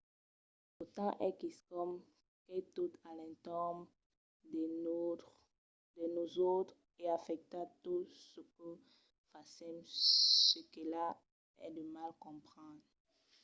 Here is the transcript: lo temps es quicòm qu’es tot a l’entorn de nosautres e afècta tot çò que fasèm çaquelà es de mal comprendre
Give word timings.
lo 0.75 0.83
temps 0.95 1.19
es 1.27 1.33
quicòm 1.41 1.91
qu’es 2.45 2.65
tot 2.75 2.91
a 3.07 3.09
l’entorn 3.17 3.77
de 5.97 6.05
nosautres 6.17 6.77
e 7.03 7.05
afècta 7.19 7.59
tot 7.85 8.03
çò 8.31 8.41
que 8.55 8.69
fasèm 9.29 9.75
çaquelà 10.49 11.05
es 11.65 11.71
de 11.77 11.83
mal 11.95 12.11
comprendre 12.25 12.89